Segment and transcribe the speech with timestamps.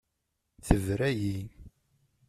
[0.67, 1.37] Tebra-yi.